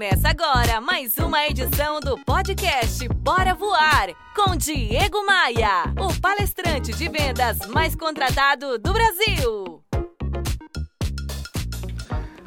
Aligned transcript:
Começa 0.00 0.30
agora 0.30 0.80
mais 0.80 1.14
uma 1.18 1.46
edição 1.46 2.00
do 2.00 2.16
podcast 2.24 3.06
Bora 3.16 3.52
Voar 3.52 4.08
com 4.34 4.56
Diego 4.56 5.26
Maia, 5.26 5.92
o 5.98 6.18
palestrante 6.18 6.90
de 6.94 7.06
vendas 7.06 7.58
mais 7.68 7.94
contratado 7.94 8.78
do 8.78 8.94
Brasil. 8.94 9.84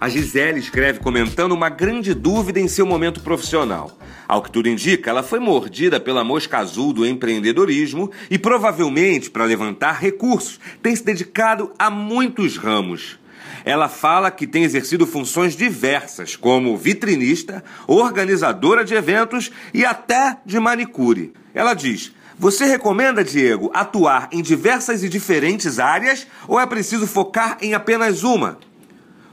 A 0.01 0.09
Gisele 0.09 0.57
escreve 0.57 0.99
comentando 0.99 1.51
uma 1.51 1.69
grande 1.69 2.15
dúvida 2.15 2.59
em 2.59 2.67
seu 2.67 2.87
momento 2.87 3.21
profissional. 3.21 3.99
Ao 4.27 4.41
que 4.41 4.49
tudo 4.49 4.67
indica, 4.67 5.11
ela 5.11 5.21
foi 5.21 5.39
mordida 5.39 5.99
pela 5.99 6.23
mosca 6.23 6.57
azul 6.57 6.91
do 6.91 7.05
empreendedorismo 7.05 8.09
e 8.31 8.39
provavelmente, 8.39 9.29
para 9.29 9.45
levantar 9.45 9.99
recursos, 9.99 10.59
tem 10.81 10.95
se 10.95 11.05
dedicado 11.05 11.71
a 11.77 11.91
muitos 11.91 12.57
ramos. 12.57 13.19
Ela 13.65 13.87
fala 13.87 14.31
que 14.31 14.47
tem 14.47 14.63
exercido 14.63 15.07
funções 15.07 15.55
diversas, 15.55 16.35
como 16.35 16.77
vitrinista, 16.77 17.63
organizadora 17.87 18.83
de 18.83 18.93
eventos 18.93 19.51
e 19.73 19.85
até 19.85 20.37
de 20.45 20.59
manicure. 20.59 21.33
Ela 21.53 21.73
diz: 21.73 22.13
Você 22.37 22.65
recomenda, 22.65 23.23
Diego, 23.23 23.71
atuar 23.73 24.29
em 24.31 24.41
diversas 24.41 25.03
e 25.03 25.09
diferentes 25.09 25.79
áreas 25.79 26.27
ou 26.47 26.59
é 26.59 26.65
preciso 26.65 27.07
focar 27.07 27.57
em 27.61 27.73
apenas 27.73 28.23
uma? 28.23 28.59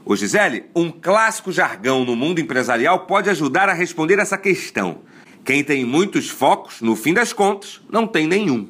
Ô 0.03 0.15
Gisele, 0.15 0.65
um 0.75 0.91
clássico 0.91 1.51
jargão 1.51 2.03
no 2.03 2.15
mundo 2.15 2.41
empresarial 2.41 3.05
pode 3.05 3.29
ajudar 3.29 3.69
a 3.69 3.73
responder 3.73 4.17
essa 4.17 4.37
questão. 4.37 5.01
Quem 5.43 5.63
tem 5.63 5.85
muitos 5.85 6.29
focos, 6.29 6.81
no 6.81 6.95
fim 6.95 7.13
das 7.13 7.33
contas, 7.33 7.81
não 7.89 8.07
tem 8.07 8.27
nenhum. 8.27 8.67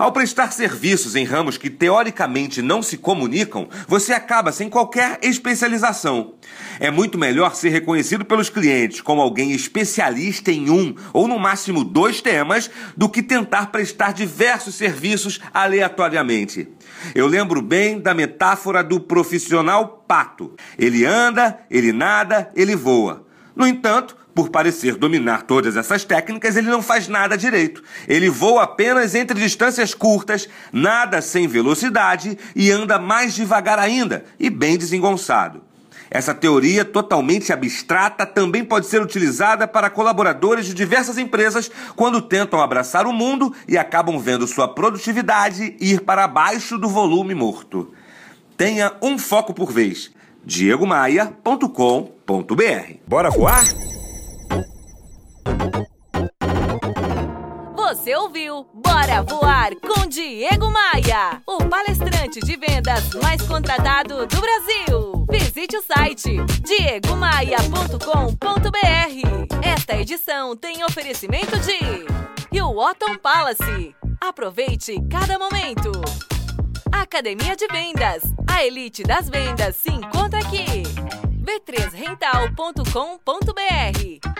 Ao 0.00 0.10
prestar 0.10 0.50
serviços 0.50 1.14
em 1.14 1.26
ramos 1.26 1.58
que 1.58 1.68
teoricamente 1.68 2.62
não 2.62 2.82
se 2.82 2.96
comunicam, 2.96 3.68
você 3.86 4.14
acaba 4.14 4.50
sem 4.50 4.70
qualquer 4.70 5.18
especialização. 5.20 6.36
É 6.80 6.90
muito 6.90 7.18
melhor 7.18 7.54
ser 7.54 7.68
reconhecido 7.68 8.24
pelos 8.24 8.48
clientes 8.48 9.02
como 9.02 9.20
alguém 9.20 9.52
especialista 9.52 10.50
em 10.50 10.70
um 10.70 10.94
ou 11.12 11.28
no 11.28 11.38
máximo 11.38 11.84
dois 11.84 12.22
temas 12.22 12.70
do 12.96 13.10
que 13.10 13.22
tentar 13.22 13.66
prestar 13.66 14.14
diversos 14.14 14.74
serviços 14.74 15.38
aleatoriamente. 15.52 16.66
Eu 17.14 17.26
lembro 17.26 17.60
bem 17.60 18.00
da 18.00 18.14
metáfora 18.14 18.82
do 18.82 19.00
profissional 19.00 20.02
pato. 20.08 20.56
Ele 20.78 21.04
anda, 21.04 21.58
ele 21.70 21.92
nada, 21.92 22.50
ele 22.56 22.74
voa. 22.74 23.26
No 23.54 23.66
entanto, 23.66 24.16
por 24.34 24.50
parecer 24.50 24.96
dominar 24.96 25.42
todas 25.42 25.76
essas 25.76 26.04
técnicas, 26.04 26.56
ele 26.56 26.68
não 26.68 26.82
faz 26.82 27.08
nada 27.08 27.36
direito. 27.36 27.82
Ele 28.08 28.28
voa 28.28 28.62
apenas 28.62 29.14
entre 29.14 29.40
distâncias 29.40 29.94
curtas, 29.94 30.48
nada 30.72 31.20
sem 31.20 31.46
velocidade 31.46 32.38
e 32.54 32.70
anda 32.70 32.98
mais 32.98 33.34
devagar 33.34 33.78
ainda 33.78 34.24
e 34.38 34.50
bem 34.50 34.78
desengonçado. 34.78 35.62
Essa 36.10 36.34
teoria 36.34 36.84
totalmente 36.84 37.52
abstrata 37.52 38.26
também 38.26 38.64
pode 38.64 38.86
ser 38.86 39.00
utilizada 39.00 39.68
para 39.68 39.88
colaboradores 39.88 40.66
de 40.66 40.74
diversas 40.74 41.16
empresas 41.16 41.70
quando 41.94 42.20
tentam 42.20 42.60
abraçar 42.60 43.06
o 43.06 43.12
mundo 43.12 43.54
e 43.68 43.78
acabam 43.78 44.18
vendo 44.18 44.46
sua 44.46 44.66
produtividade 44.66 45.76
ir 45.80 46.00
para 46.00 46.26
baixo 46.26 46.76
do 46.76 46.88
volume 46.88 47.32
morto. 47.32 47.94
Tenha 48.56 48.92
um 49.00 49.16
foco 49.16 49.54
por 49.54 49.72
vez. 49.72 50.10
diegomaia.com.br 50.44 52.94
Bora 53.06 53.30
voar? 53.30 53.89
Você 58.00 58.16
ouviu 58.16 58.66
Bora 58.72 59.22
Voar 59.22 59.76
com 59.76 60.06
Diego 60.06 60.70
Maia, 60.70 61.42
o 61.46 61.58
palestrante 61.68 62.40
de 62.40 62.56
vendas 62.56 63.10
mais 63.22 63.42
contratado 63.42 64.26
do 64.26 64.40
Brasil. 64.40 65.26
Visite 65.30 65.76
o 65.76 65.82
site 65.82 66.38
diegomaia.com.br. 66.62 69.58
Esta 69.62 69.98
edição 69.98 70.56
tem 70.56 70.82
oferecimento 70.82 71.58
de 71.58 71.76
Hilton 72.50 73.18
Palace. 73.22 73.94
Aproveite 74.18 74.94
cada 75.10 75.38
momento. 75.38 75.92
Academia 76.90 77.54
de 77.54 77.66
Vendas. 77.66 78.22
A 78.50 78.64
elite 78.64 79.02
das 79.02 79.28
vendas 79.28 79.76
se 79.76 79.90
encontra 79.90 80.38
aqui. 80.38 80.84
b3rental.com.br 81.44 84.39